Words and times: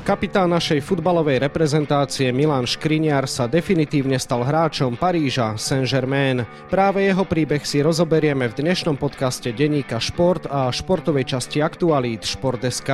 Kapitán 0.00 0.48
našej 0.48 0.80
futbalovej 0.80 1.44
reprezentácie 1.44 2.32
Milan 2.32 2.64
Škriniar 2.64 3.28
sa 3.28 3.44
definitívne 3.44 4.16
stal 4.16 4.40
hráčom 4.40 4.96
Paríža 4.96 5.60
Saint-Germain. 5.60 6.48
Práve 6.72 7.04
jeho 7.04 7.28
príbeh 7.28 7.60
si 7.68 7.84
rozoberieme 7.84 8.48
v 8.48 8.64
dnešnom 8.64 8.96
podcaste 8.96 9.52
denníka 9.52 10.00
Šport 10.00 10.48
a 10.48 10.72
športovej 10.72 11.36
časti 11.36 11.60
aktualít 11.60 12.24
Šport.sk. 12.24 12.88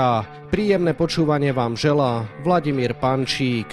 Príjemné 0.50 0.98
počúvanie 0.98 1.54
vám 1.54 1.78
želá 1.78 2.26
Vladimír 2.42 2.98
Pančík. 2.98 3.70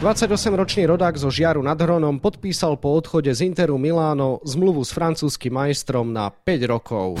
28-ročný 0.00 0.88
rodák 0.88 1.20
zo 1.20 1.28
Žiaru 1.28 1.60
nad 1.60 1.76
Hronom 1.76 2.16
podpísal 2.16 2.80
po 2.80 2.96
odchode 2.96 3.28
z 3.28 3.44
Interu 3.44 3.76
Miláno 3.76 4.40
zmluvu 4.40 4.80
s 4.88 4.96
francúzským 4.96 5.52
majstrom 5.52 6.16
na 6.16 6.32
5 6.32 6.64
rokov. 6.64 7.20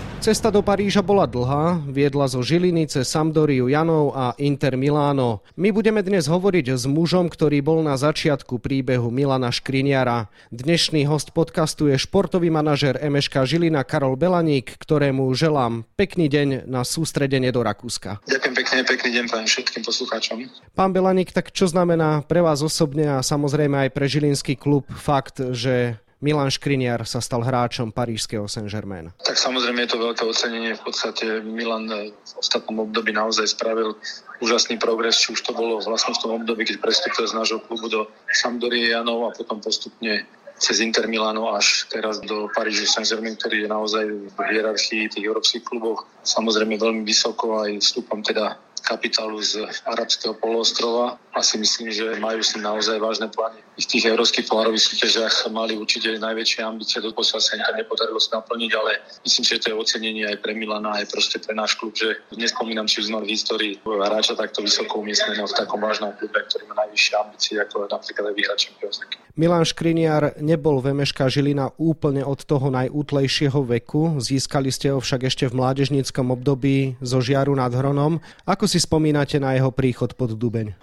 Cesta 0.21 0.53
do 0.53 0.61
Paríža 0.61 1.01
bola 1.01 1.25
dlhá, 1.25 1.81
viedla 1.89 2.29
zo 2.29 2.45
Žiliny 2.45 2.85
cez 2.85 3.09
Sampdoriu 3.09 3.65
Janov 3.65 4.13
a 4.13 4.37
Inter 4.37 4.77
Miláno. 4.77 5.41
My 5.57 5.73
budeme 5.73 6.05
dnes 6.05 6.29
hovoriť 6.29 6.77
s 6.77 6.85
mužom, 6.85 7.25
ktorý 7.25 7.65
bol 7.65 7.81
na 7.81 7.97
začiatku 7.97 8.61
príbehu 8.61 9.09
Milana 9.09 9.49
Škriniara. 9.49 10.29
Dnešný 10.53 11.09
host 11.09 11.33
podcastu 11.33 11.89
je 11.89 11.97
športový 11.97 12.53
manažer 12.53 13.01
MŠK 13.01 13.49
Žilina 13.49 13.81
Karol 13.81 14.13
Belaník, 14.13 14.77
ktorému 14.77 15.25
želám 15.33 15.89
pekný 15.97 16.29
deň 16.29 16.69
na 16.69 16.85
sústredenie 16.85 17.49
do 17.49 17.65
Rakúska. 17.65 18.21
Ďakujem 18.29 18.53
pekne, 18.53 18.85
pekný 18.85 19.09
deň 19.17 19.25
prajem 19.25 19.49
všetkým 19.49 19.81
poslucháčom. 19.81 20.37
Pán 20.77 20.93
Belaník, 20.93 21.33
tak 21.33 21.49
čo 21.49 21.65
znamená 21.65 22.21
pre 22.29 22.45
vás 22.45 22.61
osobne 22.61 23.09
a 23.09 23.25
samozrejme 23.25 23.89
aj 23.89 23.89
pre 23.89 24.05
Žilinský 24.05 24.53
klub 24.53 24.85
fakt, 24.85 25.41
že 25.57 25.97
Milan 26.21 26.53
Škriniar 26.53 27.01
sa 27.09 27.17
stal 27.17 27.41
hráčom 27.41 27.89
parížského 27.89 28.45
Saint-Germain. 28.45 29.09
Tak 29.25 29.41
samozrejme 29.41 29.81
je 29.83 29.89
to 29.89 29.97
veľké 29.97 30.21
ocenenie. 30.21 30.77
V 30.77 30.85
podstate 30.85 31.41
Milan 31.41 31.89
v 31.89 32.13
ostatnom 32.37 32.85
období 32.85 33.09
naozaj 33.09 33.57
spravil 33.57 33.97
úžasný 34.37 34.77
progres, 34.77 35.17
či 35.17 35.33
už 35.33 35.41
to 35.41 35.57
bolo 35.57 35.81
vlastne 35.81 36.13
v 36.13 36.21
tom 36.21 36.31
období, 36.37 36.69
keď 36.69 36.77
prestúpil 36.77 37.25
z 37.25 37.33
nášho 37.33 37.59
klubu 37.65 37.89
do 37.89 38.01
Sampdorie 38.29 38.93
Janov 38.93 39.33
a 39.33 39.35
potom 39.35 39.57
postupne 39.57 40.29
cez 40.61 40.77
Inter 40.77 41.09
Milano 41.09 41.57
až 41.57 41.89
teraz 41.89 42.21
do 42.21 42.45
Parížu 42.53 42.85
Saint-Germain, 42.85 43.33
ktorý 43.33 43.65
je 43.65 43.69
naozaj 43.73 44.05
v 44.05 44.37
hierarchii 44.53 45.09
tých 45.09 45.25
európskych 45.25 45.65
klubov 45.65 46.05
samozrejme 46.21 46.77
veľmi 46.77 47.01
vysoko 47.01 47.65
aj 47.65 47.81
vstupom 47.81 48.21
teda 48.21 48.61
kapitálu 48.81 49.41
z 49.41 49.65
arabského 49.89 50.37
poloostrova 50.37 51.17
a 51.33 51.39
si 51.41 51.57
myslím, 51.57 51.89
že 51.93 52.17
majú 52.17 52.41
si 52.41 52.57
naozaj 52.61 52.97
vážne 52.97 53.29
plány. 53.29 53.61
V 53.81 53.89
tých 53.89 54.05
európskych 54.13 54.45
pohárových 54.45 54.93
súťažiach 54.93 55.49
mali 55.49 55.73
určite 55.73 56.13
najväčšie 56.21 56.61
ambície, 56.61 57.01
doposiaľ 57.01 57.41
sa 57.41 57.57
im 57.57 57.65
to 57.65 57.73
nepodarilo 57.73 58.21
sa 58.21 58.37
naplniť, 58.37 58.71
ale 58.77 59.01
myslím, 59.25 59.41
že 59.41 59.57
to 59.57 59.73
je 59.73 59.75
ocenenie 59.75 60.29
aj 60.29 60.37
pre 60.37 60.53
Milana, 60.53 61.01
aj 61.01 61.09
proste 61.09 61.41
pre 61.41 61.57
náš 61.57 61.81
klub, 61.81 61.97
že 61.97 62.21
nespomínam, 62.37 62.85
či 62.85 63.01
už 63.01 63.09
sme 63.09 63.25
v 63.25 63.33
histórii 63.33 63.73
hráča 63.81 64.37
takto 64.37 64.61
vysoko 64.61 65.01
umiestneného 65.01 65.49
v 65.49 65.57
takom 65.57 65.81
vážnom 65.81 66.13
klube, 66.13 66.37
ktorý 66.45 66.69
má 66.69 66.77
najvyššie 66.85 67.13
ambície, 67.17 67.57
ako 67.57 67.89
napríklad 67.89 68.23
aj 68.29 68.35
vyhrať 68.37 68.59
Champions 68.69 68.97
Milan 69.39 69.63
Škriniar 69.63 70.37
nebol 70.43 70.83
v 70.83 70.91
MŠK 70.91 71.31
Žilina 71.31 71.71
úplne 71.79 72.21
od 72.21 72.43
toho 72.43 72.67
najútlejšieho 72.67 73.63
veku. 73.63 74.19
Získali 74.19 74.69
ste 74.69 74.91
ho 74.91 74.99
však 74.99 75.31
ešte 75.31 75.47
v 75.47 75.55
mládežníckom 75.55 76.35
období 76.35 76.99
zo 76.99 77.23
Žiaru 77.23 77.55
nad 77.55 77.71
Hronom. 77.71 78.19
Ako 78.43 78.67
si 78.67 78.77
spomínate 78.77 79.39
na 79.39 79.55
jeho 79.55 79.71
príchod 79.71 80.11
pod 80.13 80.35
Dubeň? 80.35 80.75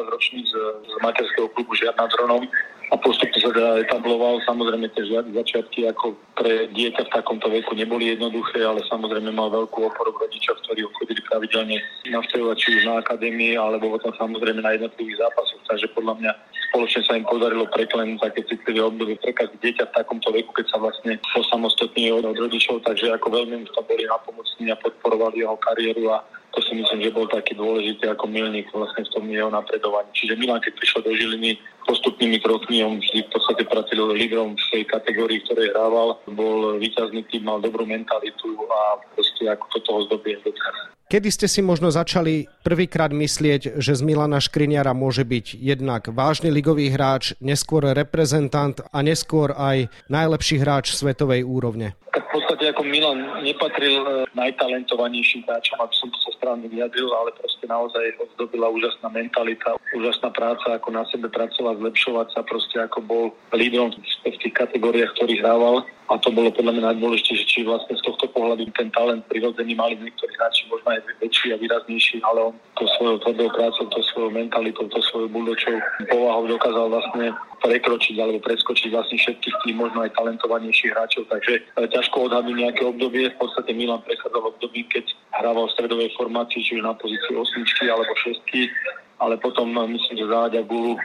12-ročný 0.00 0.40
z, 0.48 0.54
z 0.88 0.94
materského 1.04 1.48
klubu 1.52 1.76
Žiar 1.76 1.92
nad 2.00 2.08
Hronom 2.16 2.48
a 2.90 2.94
postupne 2.98 3.38
sa 3.38 3.52
teda 3.54 3.86
etabloval. 3.86 4.42
Samozrejme 4.48 4.90
tie 4.96 5.04
začiatky 5.30 5.86
ako 5.92 6.18
pre 6.34 6.66
dieťa 6.74 7.06
v 7.06 7.14
takomto 7.14 7.46
veku 7.46 7.76
neboli 7.78 8.10
jednoduché, 8.10 8.64
ale 8.66 8.82
samozrejme 8.88 9.30
mal 9.30 9.52
veľkú 9.52 9.78
oporu 9.86 10.10
rodičov, 10.16 10.58
ktorí 10.66 10.82
ho 10.82 10.90
chodili 10.98 11.22
pravidelne 11.22 11.76
navštevovať 12.10 12.56
či 12.58 12.68
už 12.80 12.82
na 12.90 12.98
akadémii, 12.98 13.54
alebo 13.54 13.94
potom 13.94 14.10
samozrejme 14.18 14.64
na 14.64 14.74
jednotlivých 14.74 15.22
zápasoch. 15.22 15.62
Takže 15.70 15.86
podľa 15.94 16.14
mňa 16.18 16.32
spoločne 16.70 17.00
sa 17.06 17.14
im 17.14 17.26
podarilo 17.26 17.70
preklenúť 17.70 18.18
také 18.26 18.40
citlivé 18.50 18.82
obdobie 18.82 19.14
pre 19.22 19.38
každé 19.38 19.54
dieťa 19.62 19.84
v 19.86 19.96
takomto 20.02 20.34
veku, 20.34 20.50
keď 20.50 20.66
sa 20.74 20.78
vlastne 20.82 21.14
osamostatní 21.38 22.10
od, 22.10 22.26
od 22.26 22.34
rodičov, 22.42 22.82
takže 22.82 23.14
ako 23.14 23.38
veľmi 23.38 23.54
mu 23.62 23.70
to 23.70 23.82
boli 23.86 24.02
napomocní 24.02 24.66
a 24.66 24.80
podporovali 24.82 25.46
jeho 25.46 25.54
kariéru 25.62 26.10
a 26.10 26.26
to 26.50 26.58
si 26.62 26.72
myslím, 26.74 27.00
že 27.02 27.14
bol 27.14 27.26
taký 27.30 27.54
dôležitý 27.54 28.10
ako 28.10 28.26
milník 28.26 28.66
vlastne 28.74 29.06
v 29.06 29.12
tom 29.14 29.24
jeho 29.30 29.50
napredovaní. 29.50 30.10
Čiže 30.14 30.38
Milan, 30.38 30.62
keď 30.62 30.72
prišiel 30.78 31.00
do 31.06 31.12
Žiliny 31.14 31.50
postupnými 31.86 32.38
krokmi, 32.42 32.82
on 32.82 32.98
vždy 32.98 33.26
v 33.26 33.30
podstate 33.32 33.62
pracoval 33.66 34.14
lídrom 34.14 34.54
v 34.54 34.66
tej 34.74 34.82
kategórii, 34.86 35.42
ktorej 35.46 35.72
hrával, 35.74 36.18
bol 36.30 36.78
výťazný 36.78 37.26
tým, 37.30 37.46
mal 37.46 37.58
dobrú 37.62 37.86
mentalitu 37.86 38.46
a 38.68 38.98
proste 39.14 39.46
ako 39.50 39.64
to 39.74 39.78
toho 39.86 40.00
zdobie 40.10 40.38
doteraz. 40.42 40.90
Kedy 41.10 41.28
ste 41.34 41.50
si 41.50 41.58
možno 41.58 41.90
začali 41.90 42.46
prvýkrát 42.62 43.10
myslieť, 43.10 43.82
že 43.82 43.98
z 43.98 44.02
Milana 44.06 44.38
Škriniara 44.38 44.94
môže 44.94 45.26
byť 45.26 45.58
jednak 45.58 46.06
vážny 46.06 46.54
ligový 46.54 46.86
hráč, 46.86 47.34
neskôr 47.42 47.82
reprezentant 47.82 48.78
a 48.94 49.02
neskôr 49.02 49.50
aj 49.50 49.90
najlepší 50.06 50.62
hráč 50.62 50.94
svetovej 50.94 51.42
úrovne? 51.42 51.98
Tak 52.14 52.30
podstate 52.60 52.76
ako 52.76 52.84
Milan 52.92 53.18
nepatril 53.40 54.04
e, 54.04 54.28
najtalentovanejším 54.36 55.48
hráčom, 55.48 55.80
aby 55.80 55.94
som 55.96 56.12
to 56.12 56.18
sa 56.20 56.30
správne 56.36 56.68
vyjadril, 56.68 57.08
ale 57.08 57.32
proste 57.32 57.64
naozaj 57.64 58.04
ho 58.20 58.28
úžasná 58.76 59.08
mentalita, 59.08 59.80
úžasná 59.96 60.28
práca, 60.28 60.76
ako 60.76 60.92
na 60.92 61.08
sebe 61.08 61.32
pracovať, 61.32 61.80
zlepšovať 61.80 62.26
sa, 62.36 62.44
proste 62.44 62.76
ako 62.84 62.98
bol 63.00 63.24
lídrom 63.56 63.96
v 63.96 64.36
tých 64.44 64.52
kategóriách, 64.52 65.16
ktorých 65.16 65.40
hrával. 65.40 65.88
A 66.12 66.18
to 66.20 66.28
bolo 66.34 66.52
podľa 66.52 66.76
mňa 66.76 66.84
najdôležitejšie, 66.92 67.46
či 67.48 67.58
vlastne 67.64 67.96
z 67.96 68.02
tohto 68.04 68.28
pohľadu 68.34 68.68
ten 68.76 68.92
talent 68.92 69.24
prirodzený 69.30 69.78
mali 69.78 69.96
niektorí 69.96 70.36
hráči 70.36 70.68
možno 70.68 70.90
aj 70.92 71.00
väčší 71.22 71.54
a 71.54 71.56
výraznejší, 71.56 72.20
ale 72.26 72.52
on 72.52 72.54
to 72.76 72.84
svojou 72.98 73.16
tvrdou 73.24 73.48
prácou, 73.56 73.88
to 73.88 74.04
svojou 74.12 74.34
mentalitou, 74.34 74.90
to 74.90 75.00
svojou 75.08 75.30
buldočou 75.32 75.78
povahou 76.10 76.44
dokázal 76.50 76.92
vlastne 76.92 77.30
prekročiť 77.60 78.16
alebo 78.18 78.40
preskočiť 78.40 78.88
vlastne 78.90 79.20
všetkých 79.20 79.56
tých 79.62 79.76
možno 79.76 80.02
aj 80.02 80.16
talentovanejších 80.16 80.92
hráčov. 80.96 81.28
Takže 81.28 81.54
e, 81.60 81.86
ťažko 81.86 82.26
odhadnúť 82.28 82.56
nejaké 82.56 82.82
obdobie. 82.88 83.30
V 83.30 83.38
podstate 83.38 83.76
Milan 83.76 84.02
prechádzal 84.02 84.56
období, 84.56 84.88
keď 84.88 85.12
hrával 85.36 85.68
v 85.68 85.74
stredovej 85.76 86.10
formácii, 86.16 86.60
čiže 86.64 86.82
na 86.82 86.96
pozícii 86.96 87.36
osmičky 87.36 87.92
alebo 87.92 88.12
šestky, 88.16 88.72
ale 89.20 89.36
potom 89.36 89.70
e, 89.76 89.80
myslím, 90.00 90.16
že 90.24 90.32
záďa 90.32 90.60
Gulu 90.64 90.96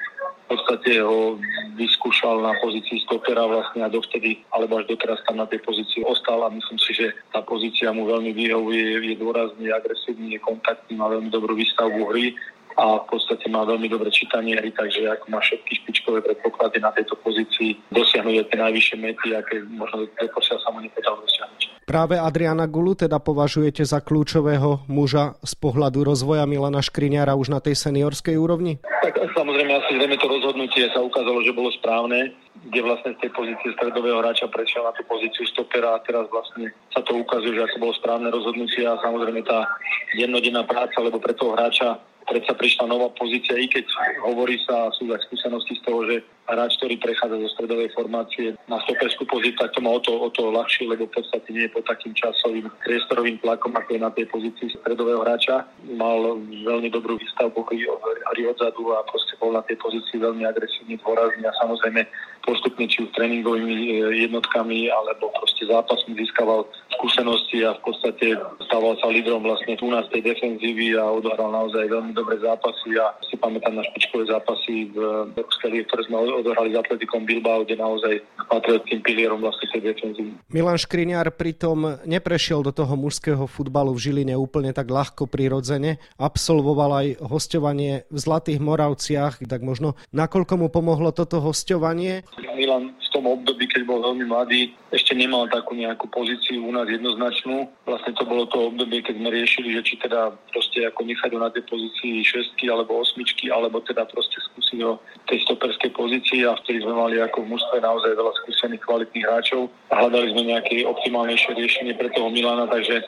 v 0.46 0.54
podstate 0.54 1.02
ho 1.02 1.42
vyskúšal 1.74 2.38
na 2.46 2.54
pozícii 2.62 3.02
stopera 3.02 3.50
vlastne 3.50 3.82
a 3.82 3.90
dovtedy, 3.90 4.46
alebo 4.54 4.78
až 4.78 4.94
doteraz 4.94 5.18
tam 5.26 5.42
na 5.42 5.50
tej 5.50 5.58
pozícii 5.66 6.06
ostal 6.06 6.46
a 6.46 6.54
myslím 6.54 6.78
si, 6.78 6.94
že 6.94 7.18
tá 7.34 7.42
pozícia 7.42 7.90
mu 7.90 8.06
veľmi 8.06 8.30
vyhovuje, 8.30 9.10
je 9.10 9.16
dôrazný, 9.18 9.74
agresívny, 9.74 10.38
je 10.38 10.46
kontaktný, 10.46 11.02
má 11.02 11.10
veľmi 11.10 11.34
dobrú 11.34 11.58
výstavbu 11.58 12.14
hry 12.14 12.38
a 12.76 13.00
v 13.02 13.06
podstate 13.08 13.48
má 13.48 13.64
veľmi 13.64 13.88
dobré 13.88 14.12
čítanie 14.12 14.60
hry, 14.60 14.72
takže 14.76 15.08
ako 15.08 15.26
má 15.32 15.40
všetky 15.40 15.72
špičkové 15.84 16.20
predpoklady 16.24 16.84
na 16.84 16.92
tejto 16.92 17.16
pozícii, 17.24 17.80
dosiahnuť 17.96 18.52
tie 18.52 18.60
najvyššie 18.60 18.96
mety, 19.00 19.28
aké 19.32 19.64
možno 19.72 20.08
doposiaľ 20.20 20.60
sa 20.60 20.70
mu 20.76 20.84
nepodarilo 20.84 21.24
dosiahnuť. 21.24 21.62
Práve 21.86 22.18
Adriana 22.18 22.66
Gulu 22.66 22.98
teda 22.98 23.22
považujete 23.22 23.86
za 23.86 24.02
kľúčového 24.02 24.90
muža 24.90 25.38
z 25.46 25.54
pohľadu 25.54 26.02
rozvoja 26.02 26.44
Milana 26.50 26.82
Škriniara 26.82 27.38
už 27.38 27.54
na 27.54 27.62
tej 27.62 27.78
seniorskej 27.78 28.36
úrovni? 28.36 28.82
Tak 29.06 29.22
samozrejme 29.38 29.70
asi 29.70 30.02
zrejme 30.02 30.18
to 30.18 30.26
rozhodnutie 30.26 30.90
sa 30.90 31.00
ukázalo, 31.06 31.46
že 31.46 31.54
bolo 31.54 31.70
správne, 31.78 32.34
kde 32.66 32.82
vlastne 32.82 33.14
z 33.14 33.22
tej 33.22 33.32
pozície 33.38 33.70
stredového 33.78 34.18
hráča 34.18 34.50
prešiel 34.50 34.82
na 34.82 34.98
tú 34.98 35.06
pozíciu 35.06 35.46
stopera 35.54 35.94
a 35.94 36.02
teraz 36.02 36.26
vlastne 36.34 36.74
sa 36.90 37.06
to 37.06 37.22
ukazuje, 37.22 37.54
že 37.54 37.70
ako 37.70 37.78
bolo 37.78 37.94
správne 37.94 38.34
rozhodnutie 38.34 38.82
a 38.90 38.98
samozrejme 39.06 39.46
tá 39.46 39.70
jednodenná 40.18 40.66
práca, 40.66 40.98
lebo 41.06 41.22
pre 41.22 41.38
toho 41.38 41.54
hráča 41.54 42.02
predsa 42.26 42.54
prišla 42.58 42.90
nová 42.90 43.10
pozícia, 43.14 43.56
i 43.56 43.70
keď 43.70 43.86
hovorí 44.26 44.58
sa, 44.66 44.90
sú 44.98 45.08
aj 45.10 45.22
skúsenosti 45.30 45.78
z 45.78 45.82
toho, 45.86 46.00
že 46.10 46.16
hráč, 46.46 46.78
ktorý 46.78 47.02
prechádza 47.02 47.42
zo 47.42 47.50
stredovej 47.58 47.90
formácie 47.98 48.54
na 48.70 48.78
stoperskú 48.86 49.26
pozíciu, 49.26 49.58
tak 49.58 49.74
to 49.74 49.82
má 49.82 49.98
o 49.98 50.02
to, 50.02 50.14
o 50.14 50.30
to 50.30 50.54
ľahšie, 50.54 50.86
lebo 50.86 51.10
v 51.10 51.16
podstate 51.18 51.50
nie 51.50 51.66
je 51.66 51.74
pod 51.74 51.86
takým 51.90 52.14
časovým 52.14 52.70
priestorovým 52.86 53.42
tlakom, 53.42 53.74
ako 53.74 53.90
je 53.90 54.00
na 54.02 54.12
tej 54.14 54.26
pozícii 54.30 54.70
stredového 54.78 55.26
hráča. 55.26 55.66
Mal 55.98 56.38
veľmi 56.66 56.90
dobrú 56.94 57.18
výstavbu 57.18 57.66
hry 57.66 58.42
odzadu 58.46 58.94
a 58.94 59.02
proste 59.10 59.34
bol 59.42 59.58
na 59.58 59.66
tej 59.66 59.82
pozícii 59.82 60.22
veľmi 60.22 60.46
agresívny, 60.46 61.02
dôrazný 61.02 61.46
a 61.50 61.58
samozrejme 61.62 62.06
postupne 62.46 62.86
či 62.86 63.02
už 63.02 63.10
tréningovými 63.18 63.74
e, 63.74 64.30
jednotkami 64.30 64.94
alebo 64.94 65.34
proste 65.34 65.66
zápasmi 65.66 66.14
získaval 66.14 66.70
skúsenosti 67.06 67.62
a 67.62 67.78
v 67.78 67.82
podstate 67.86 68.34
stával 68.66 68.98
sa 68.98 69.14
lídrom 69.14 69.46
vlastne 69.46 69.78
12. 69.78 70.10
defenzívy 70.26 70.98
a 70.98 71.06
odohral 71.14 71.54
naozaj 71.54 71.86
veľmi 71.86 72.18
dobré 72.18 72.42
zápasy 72.42 72.98
a 72.98 73.14
si 73.30 73.38
pamätám 73.38 73.78
na 73.78 73.86
špičkové 73.94 74.26
zápasy 74.26 74.90
v 74.90 74.98
Európskej 75.38 75.86
ktoré 75.86 76.02
sme 76.10 76.18
odohrali 76.42 76.74
s 76.74 76.82
Atletikom 76.82 77.30
Bilbao, 77.30 77.62
kde 77.62 77.78
naozaj 77.78 78.26
patril 78.50 78.82
tým 78.90 79.06
pilierom 79.06 79.38
vlastne 79.38 79.70
tej 79.70 79.94
defenzívy. 79.94 80.34
Milan 80.50 80.82
Škriňar 80.82 81.30
pritom 81.38 82.02
neprešiel 82.10 82.66
do 82.66 82.74
toho 82.74 82.98
mužského 82.98 83.46
futbalu 83.46 83.94
v 83.94 84.02
Žiline 84.02 84.34
úplne 84.34 84.74
tak 84.74 84.90
ľahko 84.90 85.30
prirodzene. 85.30 86.02
Absolvoval 86.18 87.06
aj 87.06 87.08
hostovanie 87.22 88.10
v 88.10 88.18
Zlatých 88.18 88.58
Moravciach, 88.58 89.46
tak 89.46 89.62
možno 89.62 89.94
nakoľko 90.10 90.54
mu 90.58 90.68
pomohlo 90.74 91.14
toto 91.14 91.38
hostovanie? 91.38 92.26
Milan 92.56 92.98
tom 93.16 93.32
období, 93.32 93.72
keď 93.72 93.88
bol 93.88 94.04
veľmi 94.04 94.28
mladý, 94.28 94.76
ešte 94.92 95.16
nemal 95.16 95.48
takú 95.48 95.72
nejakú 95.72 96.12
pozíciu 96.12 96.68
u 96.68 96.72
nás 96.76 96.84
jednoznačnú. 96.92 97.72
Vlastne 97.88 98.12
to 98.12 98.28
bolo 98.28 98.44
to 98.52 98.68
obdobie, 98.68 99.00
keď 99.00 99.16
sme 99.16 99.32
riešili, 99.32 99.72
že 99.80 99.82
či 99.88 99.96
teda 100.04 100.36
proste 100.52 100.84
ako 100.84 101.08
nechať 101.08 101.32
ho 101.32 101.40
na 101.40 101.48
tej 101.48 101.64
pozícii 101.64 102.28
šestky 102.28 102.68
alebo 102.68 103.00
osmičky, 103.00 103.48
alebo 103.48 103.80
teda 103.88 104.04
proste 104.12 104.36
skúsiť 104.52 104.80
ho 104.84 105.00
tej 105.32 105.40
stoperskej 105.48 105.96
pozícii 105.96 106.44
a 106.44 106.60
vtedy 106.60 106.84
sme 106.84 106.92
mali 106.92 107.24
ako 107.24 107.48
v 107.48 107.56
mužstve 107.56 107.80
naozaj 107.80 108.12
veľa 108.12 108.34
skúsených 108.44 108.84
kvalitných 108.84 109.26
hráčov 109.32 109.72
a 109.90 109.94
hľadali 110.04 110.28
sme 110.36 110.44
nejaké 110.52 110.84
optimálnejšie 110.84 111.56
riešenie 111.56 111.94
pre 111.96 112.12
toho 112.12 112.28
Milana, 112.28 112.68
takže 112.68 113.00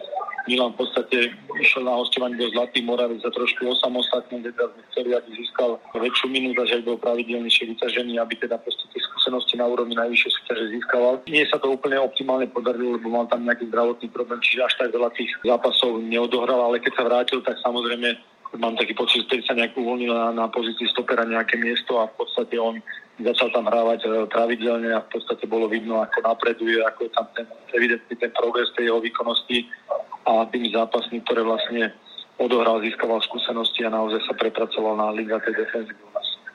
Milan 0.47 0.71
v 0.73 0.87
podstate 0.87 1.35
išiel 1.59 1.83
na 1.83 1.99
hostovanie 1.99 2.39
do 2.39 2.47
Zlatý 2.55 2.79
Moravec 2.81 3.19
za 3.19 3.31
trošku 3.35 3.67
osamostatný, 3.67 4.47
teda 4.47 4.71
sme 4.71 4.81
chceli, 4.91 5.09
aby 5.11 5.29
získal 5.35 5.75
väčšiu 5.91 6.27
minútu, 6.31 6.63
že 6.63 6.87
bol 6.87 6.95
pravidelnejšie 6.97 7.75
vyťažený, 7.75 8.15
aby 8.17 8.33
teda 8.39 8.55
proste 8.63 8.87
tie 8.95 9.01
skúsenosti 9.11 9.59
na 9.59 9.67
úrovni 9.67 9.99
najvyššej 9.99 10.31
súťaže 10.31 10.65
získaval. 10.71 11.13
Nie 11.27 11.43
sa 11.51 11.59
to 11.59 11.75
úplne 11.75 11.99
optimálne 11.99 12.47
podarilo, 12.47 12.95
lebo 12.95 13.11
mal 13.11 13.27
tam 13.27 13.43
nejaký 13.43 13.67
zdravotný 13.67 14.07
problém, 14.09 14.39
čiže 14.39 14.63
až 14.63 14.73
tak 14.79 14.95
veľa 14.95 15.11
tých 15.13 15.31
zápasov 15.43 15.99
neodohral, 15.99 16.71
ale 16.71 16.79
keď 16.79 16.93
sa 16.95 17.03
vrátil, 17.03 17.39
tak 17.43 17.59
samozrejme 17.59 18.15
mám 18.55 18.79
taký 18.79 18.95
pocit, 18.95 19.27
že 19.27 19.43
sa 19.43 19.59
nejak 19.59 19.75
uvoľnil 19.75 20.15
na, 20.15 20.31
na 20.31 20.45
pozícii 20.47 20.87
stopera 20.87 21.27
nejaké 21.27 21.59
miesto 21.59 21.99
a 21.99 22.07
v 22.07 22.23
podstate 22.23 22.55
on 22.55 22.79
začal 23.19 23.49
tam 23.51 23.65
hrávať 23.67 24.05
e, 24.05 24.09
pravidelne 24.29 24.93
a 24.93 25.03
v 25.03 25.09
podstate 25.09 25.49
bolo 25.49 25.67
vidno, 25.67 25.99
ako 25.99 26.21
napreduje, 26.23 26.79
ako 26.85 27.09
je 27.09 27.11
tam 27.11 27.25
ten 27.33 27.45
evidentný 27.73 28.13
ten 28.15 28.31
progres 28.31 28.71
tej 28.77 28.93
jeho 28.93 29.01
výkonnosti 29.01 29.67
a 30.27 30.43
tými 30.51 30.75
zápasmi, 30.75 31.23
ktoré 31.23 31.41
vlastne 31.47 31.95
odohral, 32.37 32.83
získaval 32.83 33.23
skúsenosti 33.23 33.87
a 33.87 33.93
naozaj 33.95 34.21
sa 34.27 34.33
prepracoval 34.35 34.99
na 34.99 35.15
liga 35.15 35.39
tej 35.39 35.55
defenzívy. 35.55 36.03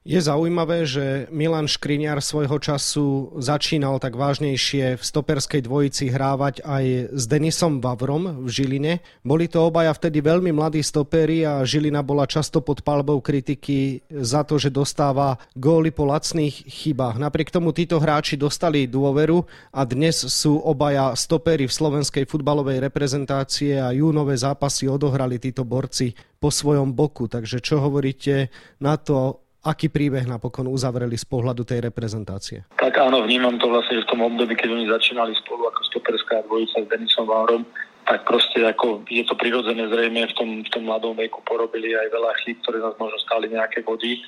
Je 0.03 0.19
zaujímavé, 0.19 0.83
že 0.83 1.31
Milan 1.31 1.71
Škriňar 1.71 2.19
svojho 2.19 2.59
času 2.59 3.39
začínal 3.39 4.03
tak 4.03 4.19
vážnejšie 4.19 4.99
v 4.99 5.03
stoperskej 5.03 5.63
dvojici 5.63 6.11
hrávať 6.11 6.59
aj 6.67 7.15
s 7.15 7.25
Denisom 7.31 7.79
Vavrom 7.79 8.43
v 8.43 8.49
Žiline. 8.51 8.99
Boli 9.23 9.47
to 9.47 9.63
obaja 9.71 9.95
vtedy 9.95 10.19
veľmi 10.19 10.51
mladí 10.51 10.83
stoperi 10.83 11.47
a 11.47 11.63
Žilina 11.63 12.03
bola 12.03 12.27
často 12.27 12.59
pod 12.59 12.83
palbou 12.83 13.23
kritiky 13.23 14.03
za 14.11 14.43
to, 14.43 14.59
že 14.59 14.75
dostáva 14.75 15.39
góly 15.55 15.95
po 15.95 16.03
lacných 16.03 16.67
chybách. 16.67 17.23
Napriek 17.23 17.55
tomu 17.55 17.71
títo 17.71 18.03
hráči 18.03 18.35
dostali 18.35 18.91
dôveru 18.91 19.47
a 19.71 19.87
dnes 19.87 20.19
sú 20.19 20.59
obaja 20.67 21.15
stopery 21.15 21.71
v 21.71 21.77
slovenskej 21.79 22.27
futbalovej 22.27 22.83
reprezentácie 22.83 23.79
a 23.79 23.95
júnové 23.95 24.35
zápasy 24.35 24.91
odohrali 24.91 25.39
títo 25.39 25.63
borci 25.63 26.11
po 26.43 26.51
svojom 26.51 26.91
boku. 26.91 27.31
Takže 27.31 27.63
čo 27.63 27.79
hovoríte 27.79 28.51
na 28.83 28.99
to, 28.99 29.42
aký 29.63 29.87
príbeh 29.89 30.27
napokon 30.27 30.67
uzavreli 30.67 31.15
z 31.15 31.27
pohľadu 31.27 31.63
tej 31.63 31.87
reprezentácie? 31.87 32.67
Tak 32.75 32.99
áno, 32.99 33.23
vnímam 33.23 33.57
to 33.63 33.71
vlastne 33.71 34.03
v 34.03 34.11
tom 34.11 34.21
období, 34.27 34.59
keď 34.59 34.75
oni 34.75 34.87
začínali 34.91 35.33
spolu 35.39 35.71
ako 35.71 35.81
stoperská 35.95 36.43
dvojica 36.51 36.83
s 36.83 36.91
Denisom 36.91 37.31
Várom, 37.31 37.63
tak 38.03 38.27
proste 38.27 38.67
ako 38.67 39.07
je 39.07 39.23
to 39.23 39.39
prirodzené 39.39 39.87
zrejme 39.87 40.27
v 40.27 40.35
tom, 40.35 40.49
v 40.67 40.71
tom 40.75 40.83
mladom 40.91 41.15
veku 41.15 41.39
porobili 41.47 41.95
aj 41.95 42.11
veľa 42.11 42.33
chýb, 42.43 42.59
ktoré 42.67 42.83
nás 42.83 42.99
možno 42.99 43.19
stáli 43.23 43.47
nejaké 43.47 43.87
body, 43.87 44.19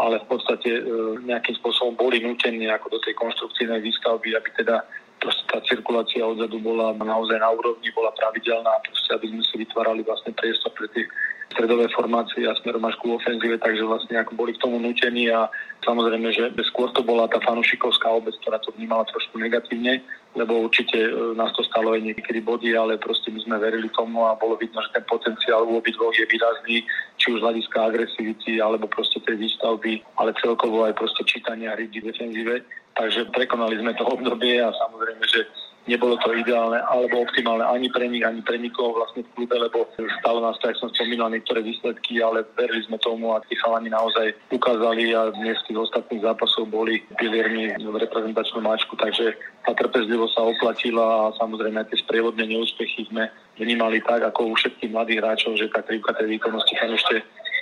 ale 0.00 0.16
v 0.24 0.26
podstate 0.32 0.70
e, 0.80 0.82
nejakým 1.28 1.60
spôsobom 1.60 1.92
boli 1.92 2.24
nutení 2.24 2.64
ako 2.72 2.96
do 2.96 2.98
tej 3.04 3.12
konštruktívnej 3.20 3.84
výstavby, 3.84 4.32
aby 4.32 4.48
teda 4.56 4.80
proste 5.20 5.44
tá 5.50 5.58
cirkulácia 5.66 6.24
odzadu 6.24 6.56
bola 6.62 6.94
naozaj 6.96 7.36
na 7.36 7.50
úrovni, 7.52 7.90
bola 7.92 8.14
pravidelná, 8.16 8.70
proste 8.86 9.10
aby 9.12 9.26
sme 9.28 9.42
si 9.44 9.54
vytvárali 9.60 10.06
vlastne 10.06 10.32
priestor 10.32 10.72
pre 10.72 10.88
tých 10.94 11.10
stredové 11.52 11.88
formácie 11.92 12.44
a 12.44 12.54
smerom 12.60 12.84
až 12.84 12.96
ku 13.00 13.16
ofenzíve, 13.16 13.56
takže 13.58 13.84
vlastne 13.84 14.20
ako 14.20 14.32
boli 14.36 14.52
k 14.52 14.62
tomu 14.62 14.76
nutení 14.78 15.32
a 15.32 15.48
samozrejme, 15.84 16.28
že 16.32 16.52
skôr 16.68 16.92
to 16.92 17.00
bola 17.00 17.24
tá 17.28 17.40
fanušikovská 17.40 18.08
obec, 18.12 18.36
ktorá 18.44 18.60
to 18.60 18.72
vnímala 18.76 19.08
trošku 19.08 19.40
negatívne, 19.40 20.04
lebo 20.36 20.68
určite 20.68 21.08
e, 21.08 21.10
nás 21.34 21.48
to 21.56 21.64
stalo 21.64 21.96
aj 21.96 22.04
niekedy 22.04 22.44
body, 22.44 22.76
ale 22.76 23.00
proste 23.00 23.32
my 23.32 23.40
sme 23.40 23.56
verili 23.56 23.88
tomu 23.96 24.28
a 24.28 24.36
bolo 24.36 24.60
vidno, 24.60 24.78
že 24.84 24.92
ten 24.92 25.04
potenciál 25.08 25.64
u 25.64 25.80
obidvoch 25.80 26.12
je 26.12 26.28
výrazný, 26.28 26.84
či 27.16 27.26
už 27.32 27.40
z 27.40 27.44
hľadiska 27.48 27.78
agresivity 27.80 28.60
alebo 28.60 28.84
proste 28.86 29.18
tej 29.24 29.40
výstavby, 29.40 30.04
ale 30.20 30.36
celkovo 30.44 30.84
aj 30.84 31.00
proste 31.00 31.24
čítania 31.24 31.72
hry 31.72 31.88
v 31.88 32.12
defenzíve. 32.12 32.60
Takže 32.98 33.30
prekonali 33.30 33.78
sme 33.78 33.94
to 33.94 34.04
obdobie 34.04 34.58
a 34.58 34.74
samozrejme, 34.74 35.22
že 35.22 35.46
nebolo 35.88 36.20
to 36.20 36.36
ideálne 36.36 36.76
alebo 36.84 37.24
optimálne 37.24 37.64
ani 37.64 37.88
pre 37.88 38.04
nich, 38.06 38.20
ani 38.20 38.44
pre 38.44 38.60
nikoho 38.60 38.92
vlastne 38.92 39.24
v 39.24 39.32
klube, 39.34 39.56
lebo 39.56 39.88
stalo 40.20 40.44
nás 40.44 40.60
to, 40.60 40.68
som 40.76 40.92
spomínal, 40.92 41.32
niektoré 41.32 41.64
výsledky, 41.64 42.20
ale 42.20 42.44
verili 42.54 42.84
sme 42.84 43.00
tomu 43.00 43.32
a 43.32 43.40
tí 43.48 43.56
chalani 43.56 43.88
naozaj 43.88 44.36
ukázali 44.52 45.16
a 45.16 45.32
dnes 45.32 45.56
tých 45.64 45.80
ostatných 45.80 46.20
zápasov 46.20 46.68
boli 46.68 47.00
piliermi 47.16 47.72
v 47.80 47.96
reprezentačnom 47.96 48.62
máčku, 48.62 48.94
takže 49.00 49.32
tá 49.64 49.72
trpezlivosť 49.72 50.32
sa 50.36 50.42
oplatila 50.44 51.04
a 51.32 51.34
samozrejme 51.40 51.80
tie 51.88 51.98
sprievodné 52.04 52.44
neúspechy 52.44 53.08
sme 53.08 53.32
vnímali 53.56 54.04
tak, 54.04 54.22
ako 54.28 54.52
u 54.52 54.54
všetkých 54.54 54.92
mladých 54.92 55.18
hráčov, 55.24 55.56
že 55.56 55.72
tá 55.72 55.80
krivka 55.80 56.12
tej 56.14 56.38
výkonnosti 56.38 56.76
tam 56.76 56.92
ešte 56.94 57.16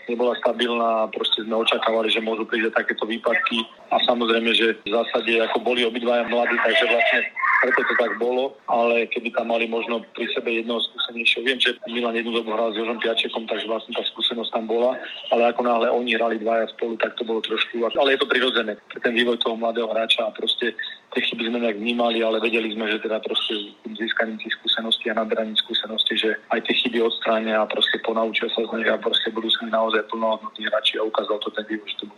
nebola 0.06 0.38
stabilná 0.38 1.06
a 1.06 1.10
proste 1.10 1.42
sme 1.42 1.58
očakávali, 1.58 2.08
že 2.10 2.22
môžu 2.22 2.46
prísť 2.46 2.78
takéto 2.78 3.04
výpadky. 3.06 3.66
A 3.90 3.98
samozrejme, 4.06 4.50
že 4.54 4.78
v 4.86 4.90
zásade 4.90 5.34
ako 5.50 5.58
boli 5.66 5.82
obidvaja 5.82 6.26
mladí, 6.30 6.54
takže 6.62 6.84
vlastne 6.86 7.20
preto 7.66 7.82
to 7.82 7.94
tak 7.98 8.14
bolo, 8.22 8.54
ale 8.70 9.10
keby 9.10 9.34
tam 9.34 9.50
mali 9.50 9.66
možno 9.66 10.06
pri 10.14 10.30
sebe 10.30 10.54
jednoho 10.54 10.78
skúsenejšieho. 10.78 11.42
Viem, 11.42 11.58
že 11.58 11.74
Milan 11.90 12.14
jednu 12.14 12.30
dobu 12.30 12.54
hral 12.54 12.70
s 12.70 12.78
Jožom 12.78 13.02
Piačekom, 13.02 13.42
takže 13.50 13.66
vlastne 13.66 13.90
tá 13.98 14.06
skúsenosť 14.06 14.54
tam 14.54 14.70
bola, 14.70 14.94
ale 15.34 15.50
ako 15.50 15.66
náhle 15.66 15.90
oni 15.90 16.14
hrali 16.14 16.38
dvaja 16.38 16.70
spolu, 16.78 16.94
tak 17.02 17.18
to 17.18 17.26
bolo 17.26 17.42
trošku, 17.42 17.82
ale 17.82 18.14
je 18.14 18.22
to 18.22 18.30
prirodzené 18.30 18.78
pre 18.86 19.02
ten 19.02 19.18
vývoj 19.18 19.42
toho 19.42 19.58
mladého 19.58 19.90
hráča 19.90 20.30
a 20.30 20.30
proste 20.30 20.78
tie 21.10 21.20
chyby 21.26 21.50
sme 21.50 21.58
nejak 21.58 21.82
vnímali, 21.82 22.22
ale 22.22 22.38
vedeli 22.38 22.70
sme, 22.70 22.86
že 22.86 23.02
teda 23.02 23.18
proste 23.18 23.74
získaním 23.88 24.38
tých 24.38 24.54
skúseností 24.62 25.10
a 25.10 25.18
naberaním 25.18 25.58
skúseností, 25.58 26.14
že 26.14 26.38
aj 26.54 26.62
tie 26.70 26.74
chyby 26.86 27.02
odstránia 27.02 27.58
a 27.58 27.66
proste 27.66 27.98
ponaučia 28.06 28.46
sa 28.54 28.62
z 28.62 28.70
nich 28.78 28.86
a 28.86 29.00
proste 29.00 29.34
budú 29.34 29.50
s 29.50 29.58
nimi 29.58 29.74
naozaj 29.74 30.06
plnohodnotní 30.12 30.70
hráči 30.70 31.02
a 31.02 31.08
ukázal 31.08 31.42
to 31.42 31.50
ten 31.50 31.64
vývoj, 31.66 31.88
že 31.90 31.98
to 31.98 32.06
bolo 32.06 32.15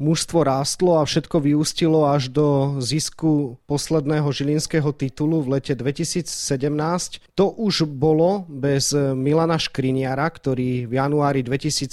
mužstvo 0.00 0.40
rástlo 0.48 0.96
a 0.96 1.04
všetko 1.04 1.44
vyústilo 1.44 2.08
až 2.08 2.32
do 2.32 2.80
zisku 2.80 3.60
posledného 3.68 4.24
žilinského 4.32 4.88
titulu 4.96 5.44
v 5.44 5.60
lete 5.60 5.76
2017. 5.76 6.24
To 7.36 7.52
už 7.52 7.84
bolo 7.84 8.48
bez 8.48 8.96
Milana 8.96 9.60
Škriniara, 9.60 10.24
ktorý 10.32 10.88
v 10.88 10.92
januári 10.96 11.44
2016 11.44 11.92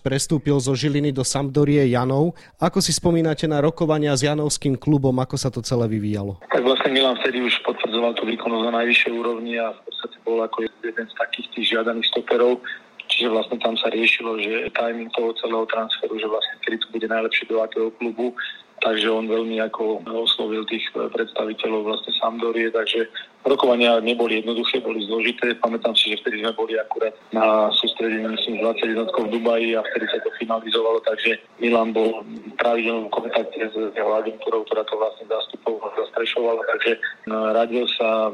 prestúpil 0.00 0.56
zo 0.56 0.72
Žiliny 0.72 1.12
do 1.12 1.20
Sampdorie 1.20 1.84
Janov. 1.92 2.32
Ako 2.56 2.80
si 2.80 2.96
spomínate 2.96 3.44
na 3.44 3.60
rokovania 3.60 4.16
s 4.16 4.24
Janovským 4.24 4.80
klubom, 4.80 5.12
ako 5.20 5.36
sa 5.36 5.52
to 5.52 5.60
celé 5.60 5.84
vyvíjalo? 5.86 6.40
Tak 6.48 6.64
vlastne 6.64 6.96
Milan 6.96 7.20
vtedy 7.20 7.44
už 7.44 7.60
potvrdzoval 7.68 8.16
tú 8.16 8.24
výkonnosť 8.24 8.64
na 8.64 8.72
najvyššej 8.80 9.12
úrovni 9.12 9.60
a 9.60 9.76
v 9.76 9.80
podstate 9.84 10.16
bol 10.24 10.40
ako 10.40 10.64
jeden 10.64 11.06
z 11.06 11.14
takých 11.20 11.46
tých 11.52 11.66
žiadaných 11.76 12.08
stoperov 12.08 12.64
Čiže 13.14 13.30
vlastne 13.30 13.62
tam 13.62 13.78
sa 13.78 13.94
riešilo, 13.94 14.42
že 14.42 14.74
timing 14.74 15.06
toho 15.14 15.30
celého 15.38 15.62
transferu, 15.70 16.18
že 16.18 16.26
vlastne 16.26 16.58
kedy 16.66 16.76
to 16.82 16.88
bude 16.90 17.06
najlepšie 17.06 17.46
do 17.46 17.62
akého 17.62 17.94
klubu, 17.94 18.34
takže 18.82 19.06
on 19.06 19.30
veľmi 19.30 19.62
ako 19.62 20.02
oslovil 20.10 20.66
tých 20.66 20.82
predstaviteľov 20.90 21.94
vlastne 21.94 22.10
Sampdorie, 22.18 22.74
takže 22.74 23.06
rokovania 23.46 24.02
neboli 24.02 24.42
jednoduché, 24.42 24.82
boli 24.82 25.06
zložité. 25.06 25.54
Pamätám 25.62 25.94
si, 25.94 26.10
že 26.10 26.20
vtedy 26.26 26.42
sme 26.42 26.52
boli 26.58 26.74
akurát 26.74 27.14
na 27.30 27.70
sústredení, 27.78 28.26
myslím, 28.34 28.60
20 28.60 28.92
jednotkov 28.98 29.30
v 29.30 29.32
Dubaji 29.38 29.68
a 29.78 29.86
vtedy 29.86 30.06
sa 30.10 30.18
to 30.18 30.30
finalizovalo, 30.34 30.98
takže 31.06 31.38
Milan 31.62 31.94
bol 31.94 32.26
pravidelnom 32.64 33.12
kontakte 33.12 33.60
s 33.60 33.76
jeho 33.76 34.12
agentúrou, 34.16 34.64
ktorá 34.64 34.80
to 34.88 34.96
vlastne 34.96 35.28
zastupovala, 35.28 35.92
zastrešovala, 36.00 36.62
takže 36.72 36.96
no, 37.28 37.52
radil 37.52 37.84
sa, 37.92 38.32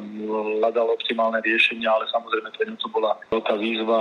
hľadal 0.62 0.94
optimálne 0.94 1.42
riešenia, 1.42 1.90
ale 1.90 2.06
samozrejme 2.14 2.48
pre 2.54 2.70
ňu 2.70 2.78
to 2.78 2.88
bola 2.94 3.18
veľká 3.34 3.54
výzva 3.58 4.00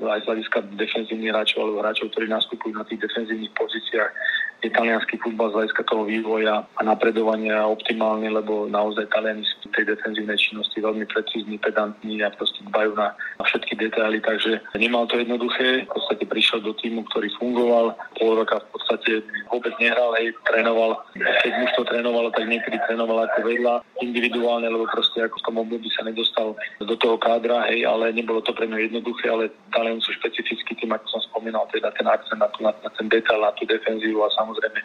aj 0.00 0.20
z 0.24 0.26
hľadiska 0.32 0.58
defenzívnych 0.80 1.32
hráčov 1.36 1.68
alebo 1.68 1.84
hráčov, 1.84 2.08
ktorí 2.16 2.26
nastupujú 2.32 2.72
na 2.72 2.88
tých 2.88 3.04
defenzívnych 3.04 3.52
pozíciách 3.52 4.12
je 4.58 4.70
talianský 4.74 5.22
futbal 5.22 5.54
z 5.54 5.56
hľadiska 5.62 5.82
toho 5.86 6.02
vývoja 6.02 6.66
a 6.66 6.80
napredovania 6.82 7.62
optimálny, 7.62 8.26
lebo 8.26 8.66
naozaj 8.66 9.06
Taliani 9.06 9.46
sú 9.46 9.57
tej 9.74 9.84
defenzívnej 9.90 10.38
činnosti 10.38 10.78
veľmi 10.78 11.04
precízni, 11.10 11.58
pedantní 11.58 12.22
a 12.22 12.30
proste 12.30 12.62
dbajú 12.70 12.94
na, 12.94 13.18
všetky 13.42 13.74
detaily, 13.80 14.20
takže 14.22 14.62
nemal 14.78 15.08
to 15.10 15.18
jednoduché. 15.18 15.88
V 15.88 15.92
podstate 15.96 16.24
prišiel 16.28 16.62
do 16.62 16.76
týmu, 16.78 17.02
ktorý 17.10 17.32
fungoval, 17.40 17.96
pol 18.20 18.38
roka 18.38 18.62
v 18.62 18.68
podstate 18.76 19.12
vôbec 19.48 19.72
nehral, 19.80 20.14
hej, 20.20 20.36
trénoval. 20.46 21.00
Keď 21.16 21.52
už 21.66 21.70
to 21.74 21.82
trénovalo, 21.88 22.28
tak 22.30 22.44
niekedy 22.46 22.76
trénoval 22.86 23.26
ako 23.26 23.38
vedľa 23.42 23.74
individuálne, 24.04 24.68
lebo 24.68 24.84
proste 24.92 25.24
ako 25.24 25.40
v 25.40 25.46
tom 25.48 25.56
období 25.64 25.88
sa 25.90 26.06
nedostal 26.06 26.54
do 26.78 26.94
toho 27.00 27.16
kádra, 27.16 27.66
hej, 27.72 27.88
ale 27.88 28.12
nebolo 28.12 28.44
to 28.44 28.52
pre 28.52 28.68
mňa 28.68 28.92
jednoduché, 28.92 29.26
ale 29.32 29.50
Taliani 29.72 30.04
sú 30.04 30.12
špecifický 30.20 30.76
tým, 30.76 30.92
ako 30.92 31.18
som 31.18 31.20
spomínal, 31.32 31.66
teda 31.72 31.90
ten 31.96 32.06
akcent 32.06 32.38
na, 32.38 32.48
na, 32.60 32.70
na 32.70 32.90
ten 32.94 33.08
detail, 33.08 33.40
na 33.40 33.50
tú 33.56 33.64
defenzívu 33.64 34.20
a 34.22 34.30
samozrejme 34.36 34.78